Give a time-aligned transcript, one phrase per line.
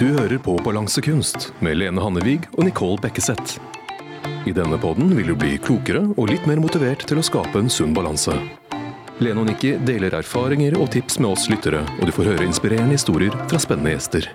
[0.00, 3.58] Du hører på Balansekunst med Lene Hannevig og Nicole Bekkeseth.
[4.48, 7.68] I denne podden vil du bli klokere og litt mer motivert til å skape en
[7.68, 8.32] sunn balanse.
[9.20, 12.96] Lene og Nikki deler erfaringer og tips med oss lyttere, og du får høre inspirerende
[12.96, 14.30] historier fra spennende gjester.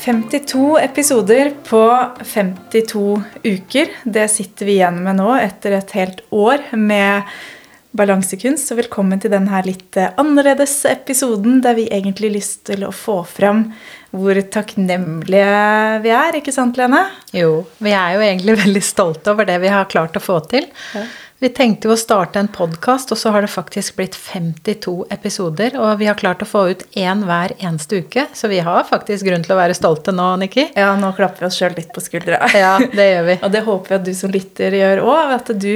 [0.00, 1.84] 52 episoder på
[2.24, 3.04] 52
[3.44, 3.92] uker.
[4.08, 7.28] Det sitter vi igjen med nå etter et helt år med
[7.98, 8.70] balansekunst.
[8.72, 13.20] og velkommen til denne litt annerledes episoden der vi egentlig har lyst til å få
[13.26, 13.68] fram
[14.14, 16.38] hvor takknemlige vi er.
[16.38, 17.04] Ikke sant, Lene?
[17.34, 20.68] Jo, vi er jo egentlig veldig stolte over det vi har klart å få til.
[20.94, 21.06] Ja.
[21.38, 25.76] Vi tenkte jo å starte en podkast, og så har det faktisk blitt 52 episoder.
[25.78, 29.28] Og vi har klart å få ut én hver eneste uke, så vi har faktisk
[29.28, 30.66] grunn til å være stolte nå, Nikki.
[30.74, 32.42] Ja, nå klapper vi oss sjøl litt på skuldra.
[32.58, 33.38] Ja, det gjør vi.
[33.44, 35.36] og det håper vi at du som lytter gjør òg.
[35.38, 35.70] At du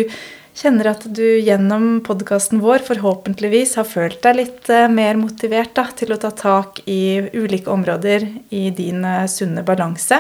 [0.56, 5.86] kjenner at du gjennom podkasten vår forhåpentligvis har følt deg litt eh, mer motivert da,
[5.96, 10.18] til å ta tak i ulike områder i din eh, sunne balanse.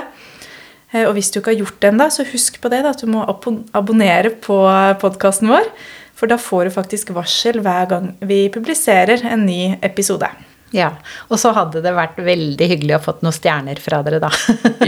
[0.92, 3.02] Eh, og hvis du ikke har gjort det ennå, så husk på det da, at
[3.04, 4.62] du må abonnere på
[5.02, 5.68] podkasten vår.
[6.16, 10.28] For da får du faktisk varsel hver gang vi publiserer en ny episode.
[10.72, 10.94] Ja,
[11.28, 14.30] Og så hadde det vært veldig hyggelig å fått noen stjerner fra dere, da.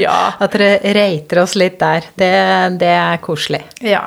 [0.00, 0.16] Ja.
[0.42, 2.06] At dere rater oss litt der.
[2.16, 2.30] Det,
[2.80, 3.60] det er koselig.
[3.84, 4.06] Ja.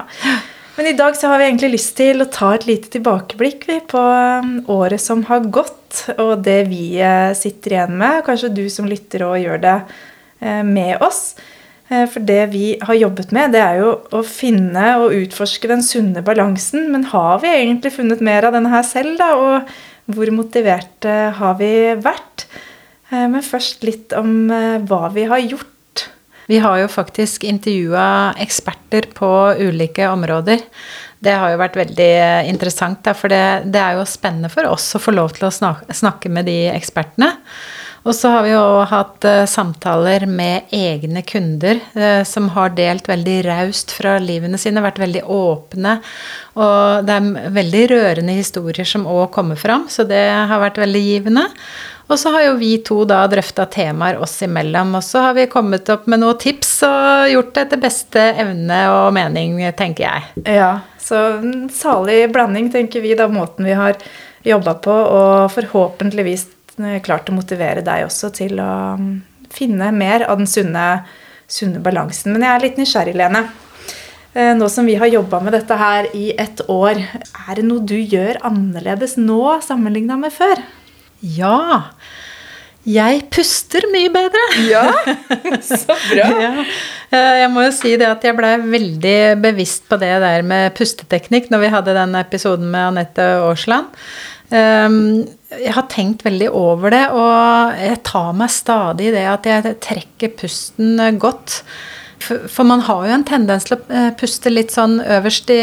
[0.78, 3.98] Men i dag så har vi egentlig lyst til å ta et lite tilbakeblikk på
[3.98, 8.20] um, året som har gått, og det vi eh, sitter igjen med.
[8.28, 11.32] Kanskje du som lytter og gjør det eh, med oss.
[11.90, 15.82] Eh, for det vi har jobbet med, det er jo å finne og utforske den
[15.82, 16.92] sunne balansen.
[16.94, 19.32] Men har vi egentlig funnet mer av denne her selv, da?
[19.34, 22.46] Og hvor motiverte har vi vært?
[23.10, 24.52] Men først litt om
[24.86, 25.77] hva vi har gjort.
[26.48, 30.62] Vi har jo faktisk intervjua eksperter på ulike områder.
[31.20, 32.12] Det har jo vært veldig
[32.48, 36.32] interessant, for det, det er jo spennende for oss å få lov til å snakke
[36.32, 37.34] med de ekspertene.
[38.08, 43.10] Og så har vi jo hatt uh, samtaler med egne kunder uh, som har delt
[43.10, 45.98] veldig raust fra livene sine, vært veldig åpne.
[46.56, 51.04] Og det er veldig rørende historier som òg kommer fram, så det har vært veldig
[51.04, 51.46] givende.
[52.08, 55.50] Og så har jo vi to da drøfta temaer oss imellom, og så har vi
[55.52, 60.46] kommet opp med noen tips og gjort det etter beste evne og mening, tenker jeg.
[60.48, 60.72] Ja,
[61.04, 64.00] så en salig blanding, tenker vi, da måten vi har
[64.48, 66.48] jobba på, og forhåpentligvis
[67.06, 69.14] klart å motivere deg også til å mm,
[69.54, 70.88] finne mer av den sunne,
[71.50, 72.34] sunne balansen.
[72.36, 73.48] Men jeg er litt nysgjerrig, Lene.
[74.38, 77.02] Eh, nå som vi har jobba med dette her i et år,
[77.48, 80.62] er det noe du gjør annerledes nå sammenligna med før?
[81.22, 81.90] Ja.
[82.88, 84.44] Jeg puster mye bedre.
[84.70, 84.86] Ja,
[85.66, 86.28] så bra.
[86.44, 86.52] ja.
[87.10, 90.76] Eh, jeg må jo si det at jeg blei veldig bevisst på det der med
[90.78, 93.90] pusteteknikk når vi hadde den episoden med Anette Aasland.
[94.56, 99.48] Ehm, jeg har tenkt veldig over det, og jeg tar meg stadig i det at
[99.48, 101.62] jeg trekker pusten godt.
[102.24, 105.62] For man har jo en tendens til å eh, puste litt sånn øverst i,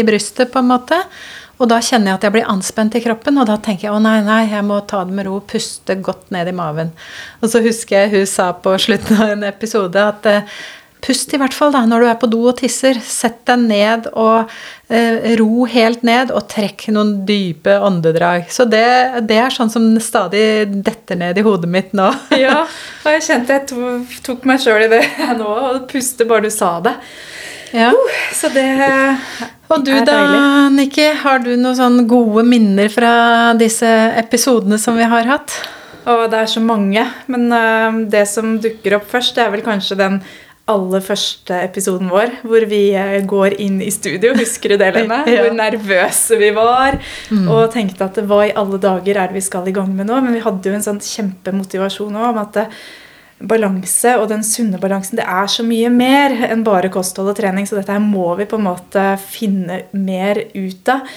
[0.00, 0.98] i brystet, på en måte.
[1.62, 4.02] Og da kjenner jeg at jeg blir anspent i kroppen, og da tenker jeg å
[4.02, 6.90] nei, nei, jeg må ta det med ro, puste godt ned i maven.
[7.40, 10.56] Og så husker jeg hun sa på slutten av en episode at eh,
[11.02, 13.00] Pust i hvert fall da, når du er på do og tisser.
[13.02, 14.52] Sett deg ned og
[14.86, 18.46] eh, ro helt ned, og trekk noen dype åndedrag.
[18.54, 18.86] Så det,
[19.26, 20.44] det, er sånn som stadig
[20.86, 22.06] detter ned i hodet mitt nå.
[22.44, 22.60] ja,
[23.02, 25.02] og jeg kjente jeg tok, tok meg sjøl i det
[25.40, 26.94] nå, og puste bare du sa det.
[27.72, 27.88] Ja.
[27.90, 28.68] Uh, så det
[29.72, 33.12] Og du da, Nikki, har du noen sånn gode minner fra
[33.58, 33.88] disse
[34.20, 35.56] episodene som vi har hatt?
[36.02, 39.66] Og det er så mange, men uh, det som dukker opp først, det er vel
[39.66, 40.22] kanskje den
[40.70, 44.32] aller første episoden vår, hvor vi eh, går inn i studio.
[44.38, 45.22] Husker du det, Lene?
[45.30, 45.42] ja.
[45.42, 46.98] Hvor nervøse vi var.
[47.34, 47.48] Mm.
[47.50, 50.20] Og tenkte at hva i alle dager er det vi skal i gang med nå?
[50.22, 52.62] Men vi hadde jo en sånn kjempemotivasjon òg om at
[53.42, 57.66] balanse og den sunne balansen det er så mye mer enn bare kosthold og trening.
[57.66, 61.08] Så dette her må vi på en måte finne mer ut av.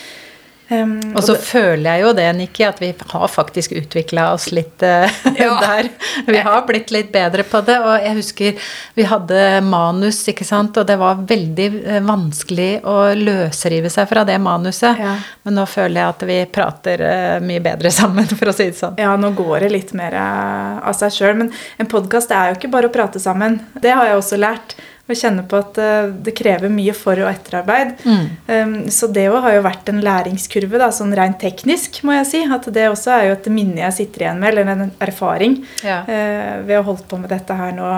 [0.67, 4.31] Um, og så og det, føler jeg jo det, Nikki, at vi har faktisk utvikla
[4.33, 5.05] oss litt uh,
[5.37, 5.51] ja.
[5.61, 5.89] der.
[6.25, 7.77] Vi har blitt litt bedre på det.
[7.85, 12.97] Og jeg husker vi hadde manus, ikke sant, og det var veldig uh, vanskelig å
[13.19, 14.97] løsrive seg fra det manuset.
[15.01, 15.15] Ja.
[15.45, 18.79] Men nå føler jeg at vi prater uh, mye bedre sammen, for å si det
[18.79, 18.97] sånn.
[19.01, 21.37] Ja, nå går det litt mer av seg sjøl.
[21.43, 23.61] Men en podkast er jo ikke bare å prate sammen.
[23.77, 24.77] Det har jeg også lært.
[25.05, 27.93] Og kjenner på at uh, det krever mye for- og etterarbeid.
[28.05, 28.23] Mm.
[28.49, 32.41] Um, så det har jo vært en læringskurve, da, sånn rent teknisk, må jeg si.
[32.49, 36.01] At det også er jo et minne jeg sitter igjen med, eller en erfaring, ja.
[36.09, 37.91] uh, ved å ha holdt på med dette her nå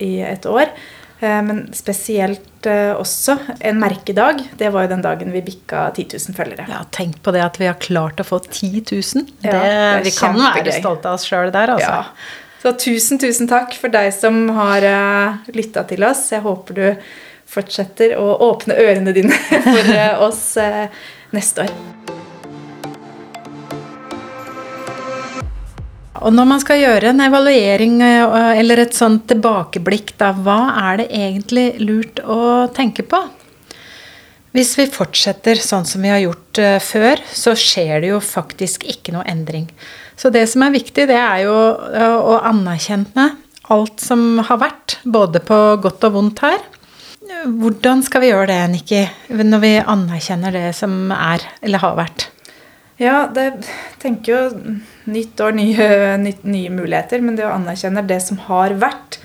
[0.00, 0.72] i et år.
[1.20, 4.40] Uh, men spesielt også en merkedag.
[4.58, 6.64] Det var jo den dagen vi bikka 10 000 følgere.
[6.72, 9.28] Ja, Tenk på det at vi har klart å få 10 000.
[9.44, 9.60] Det, ja,
[10.00, 12.00] det vi kan være stolte av oss sjøl der, altså.
[12.00, 12.42] Ja.
[12.66, 16.24] Så tusen, tusen takk for deg som har uh, lytta til oss.
[16.32, 17.04] Jeg håper du
[17.46, 19.36] fortsetter å åpne ørene dine
[19.68, 20.88] for uh, oss uh,
[21.30, 21.70] neste år.
[26.26, 30.58] Og når man skal gjøre en evaluering eller et sånt tilbakeblikk, da, hva
[30.88, 33.20] er det egentlig lurt å tenke på?
[34.56, 39.14] Hvis vi fortsetter sånn som vi har gjort før, så skjer det jo faktisk ikke
[39.14, 39.68] noe endring.
[40.16, 43.30] Så det som er viktig, det er jo uh, å anerkjenne
[43.72, 46.62] alt som har vært, både på godt og vondt her.
[47.26, 49.02] Hvordan skal vi gjøre det, Nikki,
[49.34, 52.28] når vi anerkjenner det som er eller har vært?
[53.02, 53.66] Ja, det
[54.00, 54.76] tenker jo
[55.12, 57.20] nytt år, nye, nye muligheter.
[57.20, 59.18] Men det å anerkjenne det som har vært,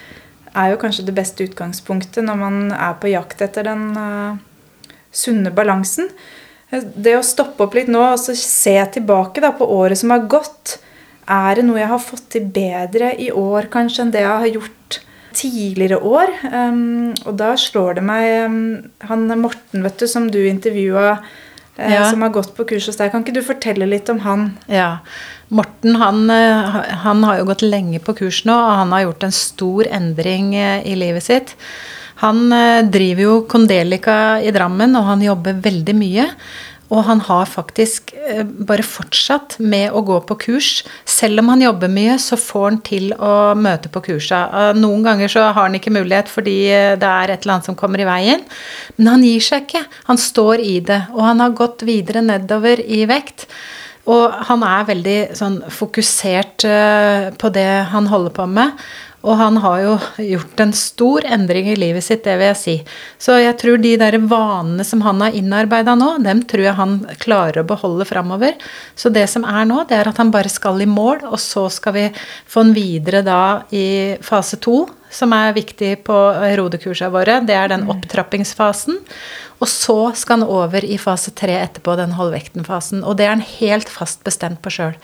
[0.51, 4.41] er jo kanskje det beste utgangspunktet når man er på jakt etter den uh,
[5.15, 6.09] sunne balansen.
[6.71, 10.77] Det å stoppe opp litt nå og se tilbake da, på året som har gått.
[11.31, 14.53] Er det noe jeg har fått til bedre i år kanskje enn det jeg har
[14.55, 14.99] gjort
[15.35, 16.31] tidligere år?
[16.47, 18.63] Um, og da slår det meg um,
[19.07, 22.07] Han Morten vet du, som du intervjua, uh, ja.
[22.09, 23.11] som har gått på kurs hos deg.
[23.13, 24.49] Kan ikke du fortelle litt om han?
[24.71, 24.97] Ja.
[25.51, 29.25] Morten han, eh, han har jo gått lenge på kurs nå, og han har gjort
[29.27, 31.57] en stor endring eh, i livet sitt.
[32.21, 36.27] Han eh, driver jo Kondelika i Drammen, og han jobber veldig mye.
[36.91, 40.71] Og han har faktisk eh, bare fortsatt med å gå på kurs.
[41.07, 44.43] Selv om han jobber mye, så får han til å møte på kursa.
[44.51, 46.57] Eh, noen ganger så har han ikke mulighet fordi
[47.01, 48.45] det er et eller annet som kommer i veien.
[48.99, 49.85] Men han gir seg ikke.
[50.11, 51.03] Han står i det.
[51.15, 53.47] Og han har gått videre nedover i vekt.
[54.11, 56.65] Og han er veldig sånn fokusert
[57.37, 58.73] på det han holder på med.
[59.21, 59.91] Og han har jo
[60.31, 62.75] gjort en stor endring i livet sitt, det vil jeg si.
[63.21, 66.95] Så jeg tror de der vanene som han har innarbeida nå, dem tror jeg han
[67.21, 68.57] klarer å beholde framover.
[68.97, 71.67] Så det som er nå, det er at han bare skal i mål, og så
[71.69, 72.07] skal vi
[72.49, 76.17] få han videre da i fase to, som er viktig på
[76.59, 77.39] rodekursene våre.
[77.45, 77.93] Det er den mm.
[77.95, 78.99] opptrappingsfasen.
[79.61, 83.03] Og så skal han over i fase tre etterpå, den hold vekten-fasen.
[83.05, 84.95] Og det er han helt fast bestemt på sjøl.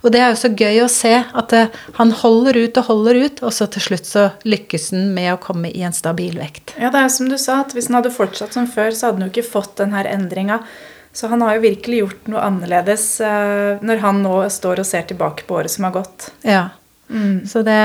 [0.00, 3.20] Og det er jo så gøy å se at eh, han holder ut og holder
[3.26, 6.72] ut, og så til slutt så lykkes han med å komme i en stabil vekt.
[6.80, 9.20] Ja, det er som du sa, at hvis han hadde fortsatt som før, så hadde
[9.20, 10.62] han jo ikke fått den her endringa.
[11.16, 15.06] Så han har jo virkelig gjort noe annerledes uh, når han nå står og ser
[15.08, 16.28] tilbake på året som har gått.
[16.44, 16.66] Ja.
[17.08, 17.46] Mm.
[17.46, 17.78] Så det,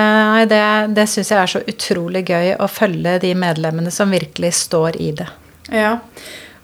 [0.50, 0.64] det,
[0.96, 5.12] det syns jeg er så utrolig gøy å følge de medlemmene som virkelig står i
[5.20, 5.28] det.
[5.72, 5.98] Ja,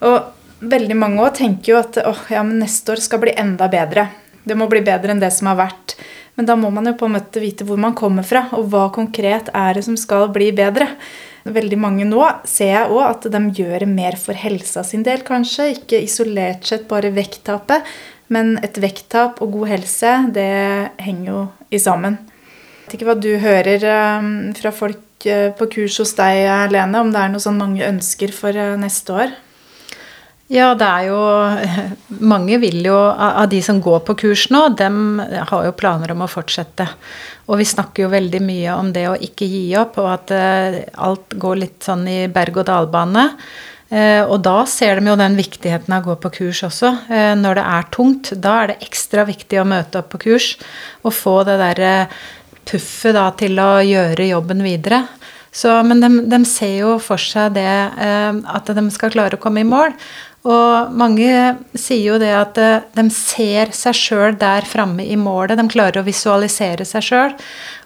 [0.06, 3.70] og veldig mange òg tenker jo at åh, ja, men neste år skal bli enda
[3.72, 4.10] bedre.
[4.48, 5.98] Det må bli bedre enn det som har vært.
[6.38, 8.88] Men da må man jo på en måte vite hvor man kommer fra, og hva
[8.94, 10.90] konkret er det som skal bli bedre.
[11.48, 15.72] Veldig mange nå ser jeg òg at de gjør mer for helsa sin del, kanskje.
[15.78, 17.88] Ikke isolert sett bare vekttapet,
[18.34, 20.50] men et vekttap og god helse, det
[21.02, 21.44] henger jo
[21.74, 22.20] i sammen.
[22.88, 23.84] Vet ikke hva du hører
[24.24, 27.86] um, fra folk Eh, på kurs hos deg, Lene, om det er noe sånn mange
[27.88, 29.36] ønsker for eh, neste år?
[30.54, 31.18] Ja, det er jo
[32.32, 36.24] Mange vil jo Av de som går på kurs nå, dem har jo planer om
[36.24, 36.88] å fortsette.
[37.52, 40.78] Og vi snakker jo veldig mye om det å ikke gi opp, og at eh,
[41.04, 43.32] alt går litt sånn i berg-og-dal-bane.
[43.88, 46.90] Og da ser de jo den viktigheten av å gå på kurs også.
[47.40, 50.50] Når det er tungt, da er det ekstra viktig å møte opp på kurs
[51.08, 51.94] og få det derre
[52.68, 55.06] puffet da, til å gjøre jobben videre.
[55.58, 59.42] Så, men de, de, ser jo for seg det eh, at de skal klare å
[59.42, 59.96] komme i mål.
[60.48, 61.32] Og mange
[61.74, 65.58] sier jo det at eh, de ser seg sjøl der framme i målet.
[65.58, 67.36] De klarer å visualisere seg sjøl.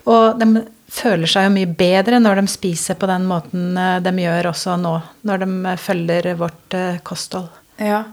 [0.10, 4.16] Og de føler seg jo mye bedre når de spiser på den måten eh, de
[4.26, 4.98] gjør også nå.
[5.30, 7.48] Når de følger vårt kosthold.
[7.82, 8.04] Ja,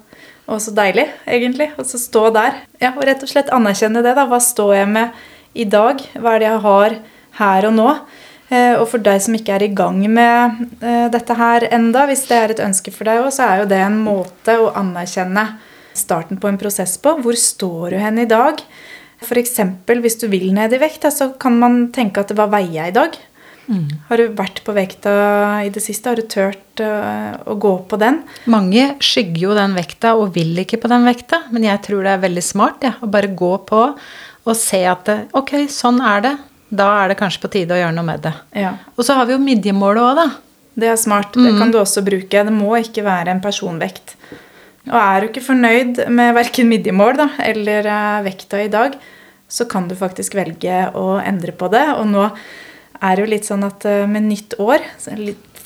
[0.49, 1.73] og så deilig, egentlig.
[1.77, 2.63] Å stå der.
[2.81, 4.15] Ja, Og rett og slett anerkjenne det.
[4.17, 4.25] da.
[4.31, 5.19] Hva står jeg med?
[5.59, 6.03] I dag?
[6.15, 6.99] Hva er det jeg har
[7.38, 7.93] her og nå?
[8.49, 12.25] Eh, og for deg som ikke er i gang med eh, dette her enda, hvis
[12.31, 15.45] det er et ønske for deg òg, så er jo det en måte å anerkjenne
[15.99, 17.19] starten på en prosess på.
[17.21, 18.62] Hvor står du hen i dag?
[19.25, 19.59] F.eks.
[19.85, 22.99] hvis du vil ned i vekt, så kan man tenke at hva veier jeg i
[23.00, 23.19] dag?
[23.69, 23.88] Mm.
[24.09, 25.12] Har du vært på vekta
[25.67, 26.09] i det siste?
[26.09, 28.23] Har du turt uh, å gå på den?
[28.49, 32.15] Mange skygger jo den vekta og vil ikke på den vekta, men jeg tror det
[32.15, 33.83] er veldig smart ja, å bare gå på
[34.49, 36.35] og se at ok, sånn er det.
[36.69, 38.35] Da er det kanskje på tide å gjøre noe med det.
[38.57, 38.75] Ja.
[38.97, 40.28] Og så har vi jo midjemålet òg, da.
[40.78, 41.33] Det er smart.
[41.35, 41.73] Det kan mm.
[41.75, 42.45] du også bruke.
[42.45, 44.14] Det må ikke være en personvekt.
[44.88, 48.95] Og er du ikke fornøyd med verken midjemål da, eller uh, vekta i dag,
[49.49, 51.85] så kan du faktisk velge å endre på det.
[51.99, 55.17] Og nå er det jo litt sånn at uh, med nytt år så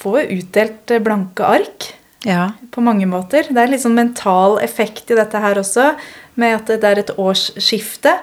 [0.03, 1.91] får vi utdelt uh, blanke ark.
[2.27, 2.53] Ja.
[2.71, 3.49] På mange måter.
[3.51, 5.93] Det er litt sånn mental effekt i dette her også,
[6.39, 8.15] med at det er et årsskifte.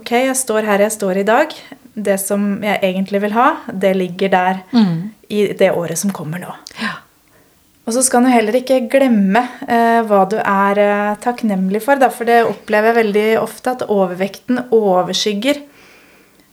[0.00, 1.54] Ok, jeg står her jeg står i dag.
[2.00, 4.60] det som jeg egentlig vil ha, det ligger der
[5.28, 6.52] i det året som kommer nå.
[6.80, 7.00] Ja.
[7.84, 11.98] Og så skal du heller ikke glemme eh, hva du er eh, takknemlig for.
[11.98, 15.58] Da, for det opplever jeg veldig ofte at overvekten overskygger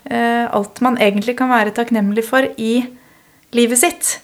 [0.09, 2.81] eh, alt man egentlig kan være takknemlig for i
[3.55, 4.15] livet sitt.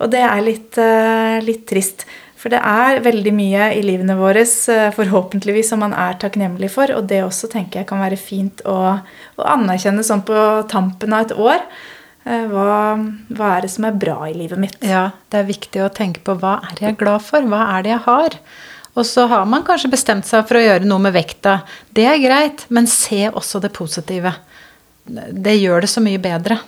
[0.00, 2.06] Og det er litt, eh, litt trist.
[2.42, 6.90] For det er veldig mye i livene våre eh, forhåpentligvis som man er takknemlig for.
[6.96, 8.78] Og det også tenker jeg kan være fint å,
[9.38, 10.34] å anerkjenne sånn på
[10.72, 11.62] tampen av et år.
[12.26, 12.98] Eh, Hva,
[13.30, 14.74] hva er det som er bra i livet mitt?
[14.82, 17.94] Ja, det er viktig å tenke på hva er jeg glad for, hva er det
[17.94, 18.36] jeg har?
[18.92, 21.60] Og så har man kanskje bestemt seg for å gjøre noe med vekta.
[21.94, 24.34] Det er greit, men se også det positive.
[25.06, 26.58] Det gjør det så mye bedre.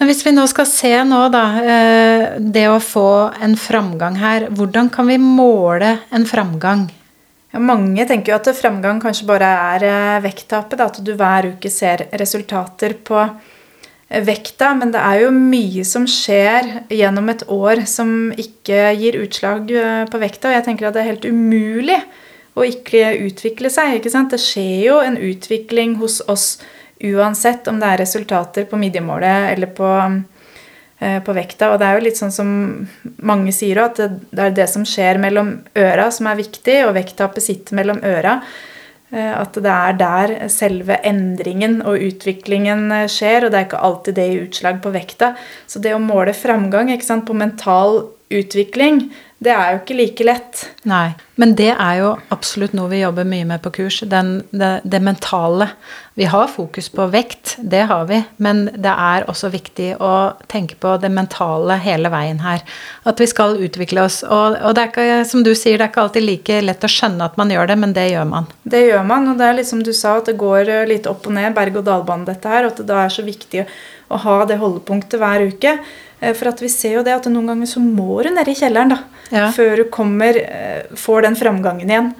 [0.00, 4.48] Men hvis vi nå skal se nå, da, eh, det å få en framgang her,
[4.50, 6.88] hvordan kan vi måle en framgang?
[7.54, 10.82] Ja, mange tenker jo at framgang kanskje bare er eh, vekttapet.
[10.82, 14.72] At du hver uke ser resultater på eh, vekta.
[14.74, 19.70] Men det er jo mye som skjer gjennom et år som ikke gir utslag
[20.10, 20.50] på vekta.
[20.50, 22.02] Og jeg tenker at det er helt umulig
[22.58, 24.00] å ikke utvikle seg.
[24.00, 24.26] ikke?
[24.34, 26.56] Det skjer jo en utvikling hos oss
[27.02, 29.88] uansett om det er resultater på midjemålet eller på,
[31.00, 31.72] eh, på vekta.
[31.72, 32.52] Og det er jo litt sånn som
[33.22, 36.94] mange sier òg, at det, er det som skjer mellom øra som er viktig, og
[36.94, 38.40] vekttapet sitter mellom øra.
[39.12, 43.84] Eh, At det er der selve endringen og utviklingen eh, skjer, og det er ikke
[43.88, 45.34] alltid det gir utslag på vekta.
[45.66, 50.60] Så det å måle framgang sant, på mental utvikling, det er jo ikke like lett.
[50.88, 53.98] Nei, men det er jo absolutt noe vi jobber mye med på kurs.
[54.08, 55.66] Den, det, det mentale.
[56.14, 60.12] Vi har fokus på vekt, det har vi, men det er også viktig å
[60.48, 62.62] tenke på det mentale hele veien her.
[63.02, 64.22] At vi skal utvikle oss.
[64.22, 66.92] Og, og det er ikke, som du sier, det er ikke alltid like lett å
[66.94, 68.48] skjønne at man gjør det, men det gjør man.
[68.62, 71.10] Det gjør man, og det er litt som du sa, at det går eh, litt
[71.10, 72.64] opp og ned, berg-og-dal-bane, dette her.
[72.64, 73.66] Og at det da er så viktig
[74.14, 75.78] å ha det holdepunktet hver uke.
[76.24, 78.56] Eh, For at vi ser jo det at noen ganger så må du ned i
[78.58, 78.98] kjelleren da,
[79.32, 79.50] Ja.
[79.52, 82.14] før du kommer, eh, får den framgangen igjen.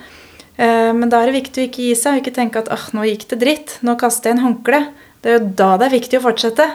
[0.59, 2.85] Eh, Men da er det viktig å ikke gi seg og ikke tenke at ah,
[2.93, 4.87] nå gikk det dritt, nå kaster jeg en håndkle.
[5.23, 6.67] Det er jo da det er viktig å fortsette.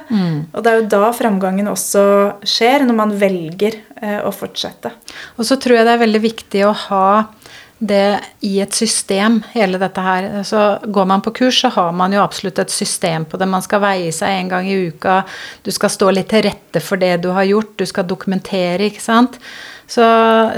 [0.55, 3.75] Og det er jo da framgangen også skjer, når man velger
[4.25, 4.89] å fortsette.
[5.38, 7.27] Og så tror jeg det er veldig viktig å ha
[7.79, 10.27] det i et system, hele dette her.
[10.43, 13.48] Så går man på kurs, så har man jo absolutt et system på det.
[13.48, 15.21] Man skal veie seg en gang i uka.
[15.63, 17.77] Du skal stå litt til rette for det du har gjort.
[17.79, 19.39] Du skal dokumentere, ikke sant.
[19.89, 20.03] Så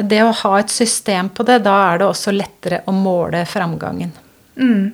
[0.01, 4.11] det å ha et system på det, da er det også lettere å måle framgangen.
[4.61, 4.91] Mm.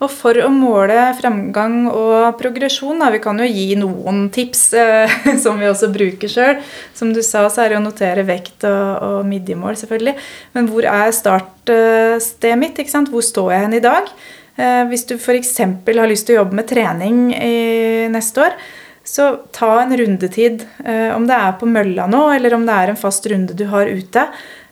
[0.00, 5.16] Og for å måle framgang og progresjon, da, vi kan jo gi noen tips eh,
[5.42, 6.60] som vi også bruker sjøl.
[6.96, 10.16] Som du sa, så er det å notere vekt og, og midjemål, selvfølgelig.
[10.56, 12.80] Men hvor er startstedet mitt?
[12.80, 13.12] ikke sant?
[13.12, 14.12] Hvor står jeg hen i dag?
[14.56, 15.56] Eh, hvis du f.eks.
[15.60, 18.56] har lyst til å jobbe med trening i neste år,
[19.04, 20.64] så ta en rundetid.
[20.84, 23.66] Eh, om det er på mølla nå, eller om det er en fast runde du
[23.72, 24.26] har ute.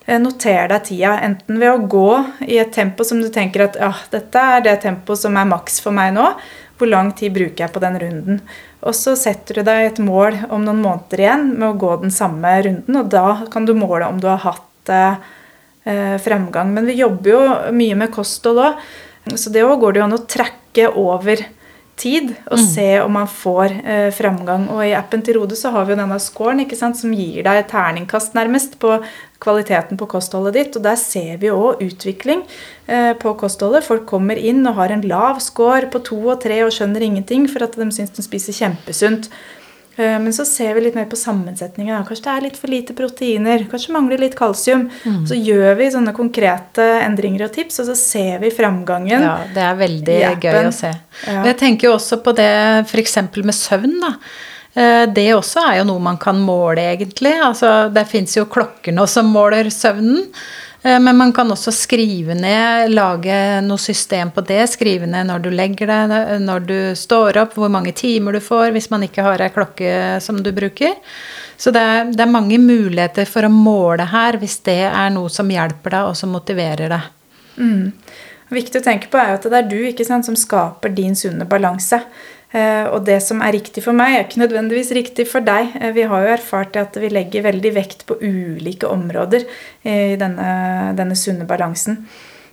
[0.09, 2.07] Eh, Noter deg tida, enten ved å gå
[2.47, 5.77] i et tempo som du tenker at ja, dette er det tempoet som er maks
[5.83, 6.31] for meg nå.
[6.79, 8.39] Hvor lang tid bruker jeg på den runden?
[8.87, 12.13] Og så setter du deg et mål om noen måneder igjen med å gå den
[12.15, 15.19] samme runden, og da kan du måle om du har hatt eh,
[15.83, 16.73] eh, fremgang.
[16.73, 17.43] Men vi jobber jo
[17.75, 18.83] mye med kosthold òg,
[19.35, 21.43] så det òg går det jo an å trekke over
[21.99, 24.67] tid og se om man får eh, fremgang.
[24.73, 27.43] Og i appen til Rode så har vi jo denne scoren ikke sant, som gir
[27.45, 28.97] deg terningkast nærmest på
[29.43, 30.79] kvaliteten på kostholdet ditt.
[30.79, 32.45] Og der ser vi òg utvikling
[32.87, 33.87] eh, på kostholdet.
[33.87, 37.49] Folk kommer inn og har en lav score på to og tre og skjønner ingenting
[37.51, 39.31] for at de syns de spiser kjempesunt.
[39.99, 42.05] Eh, Men så ser vi litt mer på sammensetningen.
[42.07, 43.65] Kanskje det er litt for lite proteiner.
[43.71, 44.87] Kanskje mangler litt kalsium.
[45.27, 49.21] Så gjør vi sånne konkrete endringer og tips, og så ser vi framgangen.
[49.27, 50.93] Ja, det er veldig gøy å se.
[51.27, 51.43] Ja.
[51.49, 52.49] Jeg tenker jo også på det
[52.87, 53.17] f.eks.
[53.43, 54.13] med søvn, da.
[54.75, 57.35] Eh, Det også er jo noe man kan måle, egentlig.
[57.43, 60.29] Altså, det fins jo klokker nå som måler søvnen.
[60.83, 64.61] Eh, Men man kan også skrive ned, lage noe system på det.
[64.71, 68.71] Skrive ned når du legger deg, når du står opp, hvor mange timer du får
[68.75, 69.93] hvis man ikke har ei klokke
[70.23, 70.95] som du bruker.
[71.59, 75.29] Så det er, det er mange muligheter for å måle her, hvis det er noe
[75.29, 77.09] som hjelper deg, og som motiverer deg.
[78.49, 81.99] Viktig å tenke på er at det er du sant, som skaper din sunne balanse.
[82.49, 85.75] Eh, og det som er riktig for meg, er ikke nødvendigvis riktig for deg.
[85.77, 89.45] Eh, vi har jo erfart at vi legger veldig vekt på ulike områder
[89.85, 90.49] i denne,
[90.97, 92.01] denne sunne balansen.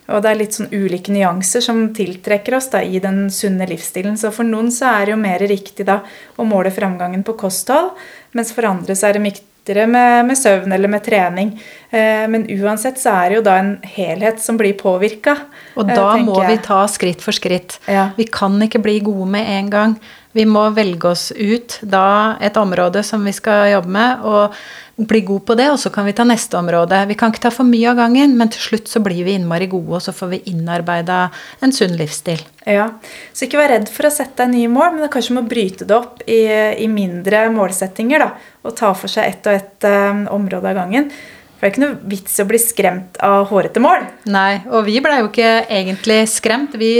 [0.07, 4.15] Og det er litt sånn ulike nyanser som tiltrekker oss da, i den sunne livsstilen.
[4.21, 5.99] Så for noen så er det jo mer riktig da
[6.39, 7.97] å måle framgangen på kosthold,
[8.37, 9.25] mens for andre så er det
[9.67, 11.61] lettere med, med søvn eller med trening.
[11.91, 15.37] Eh, men uansett så er det jo da en helhet som blir påvirka.
[15.77, 17.81] Og da må vi ta skritt for skritt.
[17.87, 18.11] Ja.
[18.17, 19.97] Vi kan ikke bli gode med en gang.
[20.37, 24.57] Vi må velge oss ut da et område som vi skal jobbe med, og
[24.97, 27.03] bli god på det, og så kan vi ta neste område.
[27.09, 29.69] Vi kan ikke ta for mye av gangen, men til slutt så blir vi innmari
[29.69, 31.27] gode, og så får vi innarbeida
[31.65, 32.41] en sunn livsstil.
[32.65, 32.89] Ja,
[33.33, 35.85] Så ikke vær redd for å sette deg nye mål, men det kanskje må bryte
[35.89, 36.41] det opp i,
[36.81, 38.25] i mindre målsettinger.
[38.25, 38.31] da,
[38.65, 41.11] Og ta for seg ett og ett um, område av gangen.
[41.57, 44.05] For det er ikke noe vits å bli skremt av hårete mål.
[44.29, 46.77] Nei, og vi blei jo ikke egentlig skremt.
[46.77, 46.91] Vi,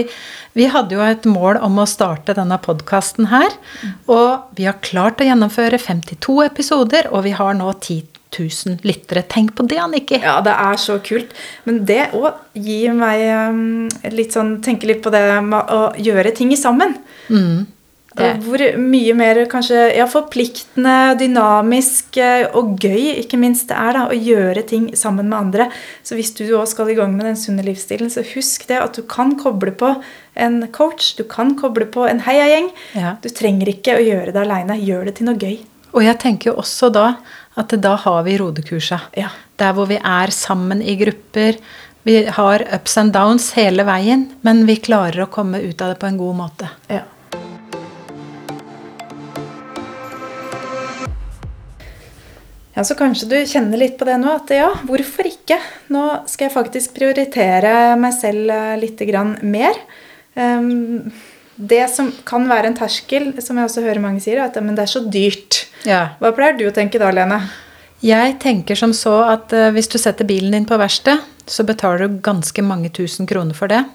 [0.57, 3.53] vi, hadde jo et mål om å starte denne podkasten her.
[4.09, 9.27] Og vi har klart å gjennomføre 52 episoder, og vi har nå 10 000 lyttere.
[9.29, 10.23] Tenk på det, Annikki.
[10.25, 11.37] Ja, det er så kult.
[11.69, 16.33] Men det òg gir meg um, litt sånn Tenke litt på det med å gjøre
[16.37, 16.97] ting sammen.
[17.29, 17.67] Mm.
[18.17, 18.31] Det.
[18.47, 24.05] Hvor mye mer kanskje ja, forpliktende, dynamisk eh, og gøy ikke minst det er da,
[24.09, 25.69] å gjøre ting sammen med andre.
[26.07, 28.97] Så hvis du òg skal i gang med den sunne livsstilen, så husk det at
[28.97, 29.93] du kan koble på
[30.37, 32.71] en coach, du kan koble på en heiagjeng.
[32.97, 33.17] Ja.
[33.21, 34.79] Du trenger ikke å gjøre det aleine.
[34.81, 35.59] Gjør det til noe gøy.
[35.97, 37.09] Og jeg tenker jo også da
[37.57, 39.13] at da har vi rodekurset.
[39.17, 39.33] Ja.
[39.57, 41.57] Der hvor vi er sammen i grupper.
[42.07, 46.01] Vi har ups and downs hele veien, men vi klarer å komme ut av det
[46.03, 46.69] på en god måte.
[46.93, 47.03] Ja.
[52.77, 55.57] Ja, Så kanskje du kjenner litt på det nå, at ja, hvorfor ikke?
[55.95, 59.01] Nå skal jeg faktisk prioritere meg selv eh, litt
[59.41, 59.79] mer.
[60.37, 61.09] Um,
[61.57, 64.77] det som kan være en terskel, som jeg også hører mange sier, er at men
[64.77, 65.65] det er så dyrt.
[65.89, 66.19] Ja.
[66.21, 67.41] Hva pleier du å tenke da, Lene?
[68.05, 72.05] Jeg tenker som så at uh, hvis du setter bilen din på verksted, så betaler
[72.05, 73.87] du ganske mange tusen kroner for det.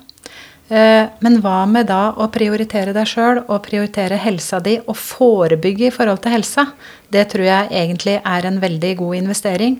[0.71, 5.89] Eh, men hva med da å prioritere deg sjøl og prioritere helsa di og forebygge
[5.89, 6.69] i forhold til helsa?
[7.11, 9.75] Det tror jeg egentlig er en veldig god investering.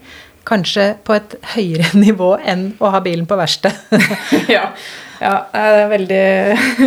[0.48, 4.03] Kanskje på et høyere nivå enn å ha bilen på verkstedet.
[4.57, 4.67] ja.
[5.21, 6.27] ja, det er en veldig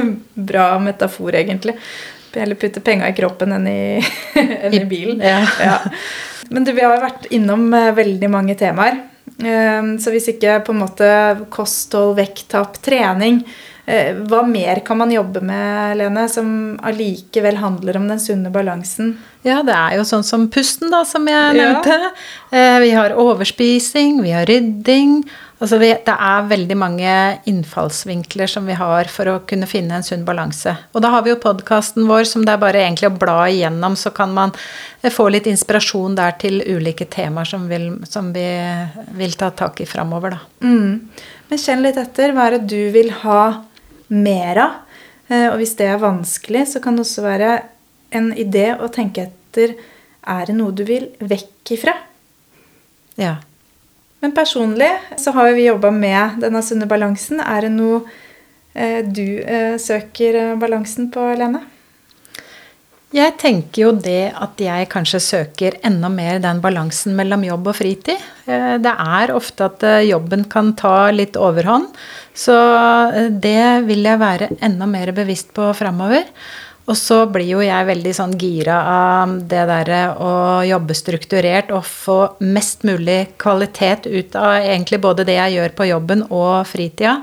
[0.53, 1.79] bra metafor, egentlig.
[2.35, 3.83] Heller putte penga i kroppen enn i,
[4.37, 5.21] enn i bilen.
[5.23, 5.41] Ja.
[5.63, 5.77] ja.
[6.53, 8.99] Men du, vi har vært innom eh, veldig mange temaer.
[9.39, 11.13] Eh, så hvis ikke på en måte
[11.55, 13.47] kosthold, vekttap, trening
[13.85, 16.49] hva mer kan man jobbe med, Lene, som
[16.81, 19.15] allikevel handler om den sunne balansen?
[19.45, 21.99] Ja, det er jo sånn som pusten, da, som jeg nevnte.
[22.55, 22.79] Ja.
[22.81, 25.19] Vi har overspising, vi har rydding.
[25.65, 27.13] Altså vi, det er veldig mange
[27.49, 30.75] innfallsvinkler som vi har for å kunne finne en sunn balanse.
[30.93, 33.97] Og da har vi jo podkasten vår som det er bare egentlig å bla igjennom,
[33.97, 34.53] så kan man
[35.01, 38.45] eh, få litt inspirasjon der til ulike temaer som, vil, som vi
[39.17, 40.67] vil ta tak i framover, da.
[40.67, 41.31] Mm.
[41.49, 42.35] Men kjenn litt etter.
[42.35, 43.41] Hva er det du vil ha
[44.09, 44.77] mer av.
[45.29, 47.51] Eh, og hvis det er vanskelig, så kan det også være
[48.15, 49.77] en idé å tenke etter
[50.25, 51.95] er det noe du vil vekk ifra.
[53.21, 53.37] Ja.
[54.25, 54.89] Men personlig
[55.21, 57.43] så har vi jobba med denne sunne balansen.
[57.45, 58.01] Er det noe
[58.73, 61.61] eh, du eh, søker balansen på, Lene?
[63.15, 67.77] Jeg tenker jo det at jeg kanskje søker enda mer den balansen mellom jobb og
[67.79, 68.19] fritid.
[68.51, 71.93] Eh, det er ofte at eh, jobben kan ta litt overhånd,
[72.35, 72.57] så
[73.15, 76.27] eh, det vil jeg være enda mer bevisst på framover.
[76.91, 80.33] Og så blir jo jeg veldig sånn gira av det derre å
[80.67, 85.87] jobbe strukturert og få mest mulig kvalitet ut av egentlig både det jeg gjør på
[85.95, 87.21] jobben og fritida.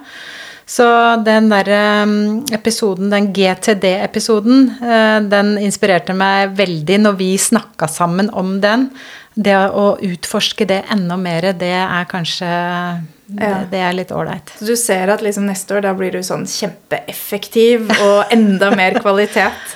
[0.71, 0.85] Så
[1.25, 1.67] den der
[2.05, 2.13] um,
[2.53, 8.87] episoden, den GTD-episoden, uh, den inspirerte meg veldig når vi snakka sammen om den.
[9.35, 13.59] Det å utforske det enda mer, det er kanskje det, ja.
[13.71, 14.51] det er litt ålreit.
[14.59, 18.99] Så du ser at liksom neste år da blir du sånn kjempeeffektiv og enda mer
[19.03, 19.75] kvalitet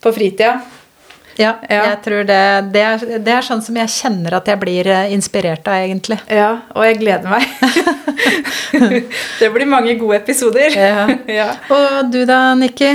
[0.00, 0.58] på fritida?
[1.40, 2.40] Ja, ja, jeg tror det,
[2.74, 6.18] det er, det, er, sånn som jeg kjenner at jeg blir eh, inspirert av, egentlig.
[6.28, 7.46] Ja, og jeg gleder meg.
[9.40, 10.76] det blir mange gode episoder.
[10.76, 11.06] Ja.
[11.40, 11.48] ja.
[11.72, 12.92] Og du da, Nikki?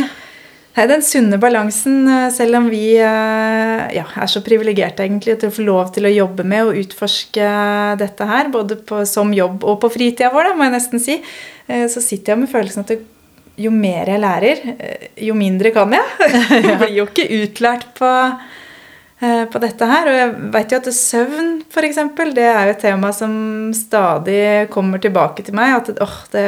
[0.76, 5.50] Nei, Den sunne balansen, eh, selv om vi eh, ja, er så privilegerte egentlig til
[5.50, 7.50] å få lov til å jobbe med og utforske
[8.02, 11.20] dette her, både på, som jobb og på fritida vår, da, må jeg nesten si,
[11.66, 13.00] så sitter jeg med følelsen at det
[13.60, 16.32] jo mer jeg lærer, eh, jo mindre kan jeg.
[16.66, 18.10] Jeg blir jo ikke utlært på,
[19.22, 20.10] eh, på dette her.
[20.10, 22.02] Og jeg vet jo at søvn, f.eks.,
[22.36, 25.78] det er jo et tema som stadig kommer tilbake til meg.
[25.80, 26.46] At åh, det,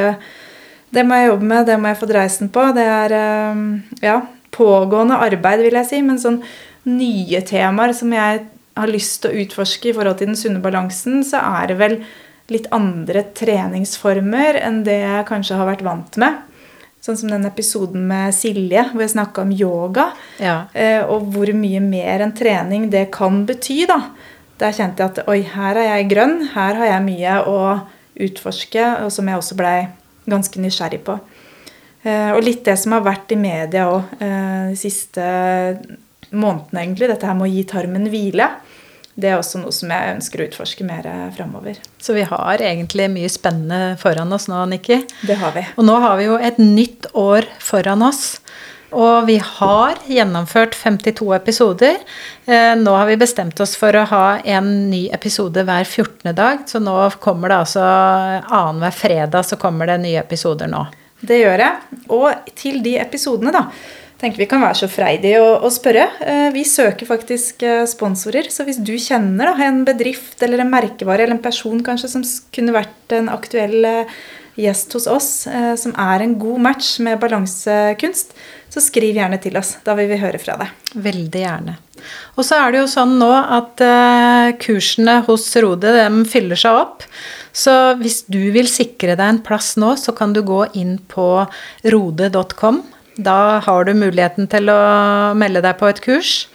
[0.92, 2.68] det, må jeg jobbe med, det må jeg få dreisen på.
[2.76, 3.64] Det er eh,
[4.04, 4.20] ja,
[4.54, 6.04] pågående arbeid, vil jeg si.
[6.04, 6.42] Men sånn
[6.88, 8.44] nye temaer som jeg
[8.78, 11.96] har lyst til å utforske i forhold til den sunne balansen, så er det vel
[12.52, 16.38] litt andre treningsformer enn det jeg kanskje har vært vant med.
[17.04, 20.08] Sånn som den episoden med Silje, hvor jeg snakka om yoga.
[20.42, 20.64] Ja.
[20.74, 23.84] Eh, og hvor mye mer enn trening det kan bety.
[23.88, 24.00] da.
[24.58, 26.40] Der kjente jeg at oi, her er jeg grønn.
[26.56, 27.58] Her har jeg mye å
[28.18, 29.78] utforske, og som jeg også blei
[30.28, 31.16] ganske nysgjerrig på.
[32.02, 35.22] Eh, og litt det som har vært i media òg de siste
[36.34, 37.08] månedene, egentlig.
[37.12, 38.50] Dette her med å gi tarmen hvile.
[39.18, 41.80] Det er også noe som jeg ønsker å utforske mer framover.
[41.98, 45.00] Så vi har egentlig mye spennende foran oss nå, Nikki.
[45.26, 45.64] Det har vi.
[45.74, 48.36] Og nå har vi jo et nytt år foran oss.
[48.96, 51.98] Og vi har gjennomført 52 episoder.
[52.46, 56.32] Eh, nå har vi bestemt oss for å ha en ny episode hver 14.
[56.32, 56.64] dag.
[56.66, 60.86] Så nå kommer det altså annenhver fredag så kommer det nye episoder nå.
[61.20, 62.02] Det gjør jeg.
[62.14, 63.66] Og til de episodene, da,
[64.18, 66.08] tenker vi kan være så freidige å, å spørre.
[66.24, 68.50] Eh, vi søker faktisk eh, sponsorer.
[68.52, 72.26] Så hvis du kjenner da, en bedrift eller en merkevare eller en person kanskje som
[72.54, 73.86] kunne vært en aktuell
[74.58, 75.26] gjest hos oss,
[75.78, 78.32] som er en god match med balansekunst,
[78.66, 79.76] så skriv gjerne til oss.
[79.86, 80.72] Da vil vi høre fra deg.
[80.98, 81.76] Veldig gjerne.
[82.34, 83.78] Og så er det jo sånn nå at
[84.58, 87.06] kursene hos Rode de fyller seg opp.
[87.54, 91.28] Så hvis du vil sikre deg en plass nå, så kan du gå inn på
[91.94, 92.82] rode.com.
[93.18, 94.80] Da har du muligheten til å
[95.38, 96.48] melde deg på et kurs.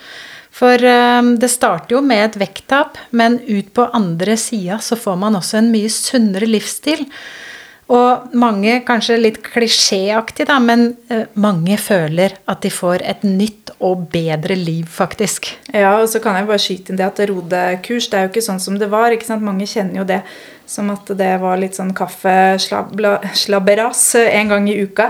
[0.54, 5.16] For uh, det starter jo med et vekttap, men ut på andre sida så får
[5.26, 7.06] man også en mye sunnere livsstil.
[7.94, 13.74] Og mange, kanskje litt klisjéaktig, da, men uh, mange føler at de får et nytt
[13.84, 15.52] og bedre liv, faktisk.
[15.74, 18.48] Ja, og så kan jeg bare skyte inn det at rodekurs, det er jo ikke
[18.48, 19.12] sånn som det var.
[19.12, 19.44] ikke sant?
[19.44, 20.22] Mange kjenner jo det
[20.70, 25.08] som at det var litt sånn kaffeslabberas en gang i uka.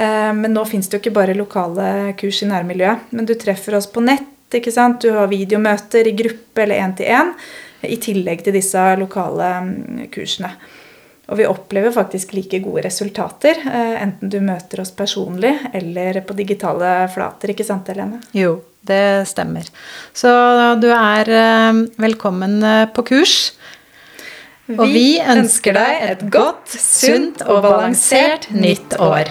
[0.00, 3.10] Uh, men nå fins det jo ikke bare lokale kurs i nærmiljøet.
[3.12, 5.02] Men du treffer oss på nett, ikke sant?
[5.04, 7.34] Du har videomøter i gruppe eller én til én.
[7.86, 10.54] I tillegg til disse lokale mm, kursene.
[11.30, 16.34] Og vi opplever faktisk like gode resultater, eh, enten du møter oss personlig eller på
[16.34, 17.52] digitale flater.
[17.54, 18.18] Ikke sant, Helene?
[18.34, 19.68] Jo, det stemmer.
[20.12, 20.32] Så
[20.82, 23.36] du er eh, velkommen eh, på kurs.
[24.74, 29.30] Og vi ønsker deg et godt, sunt og balansert nytt år.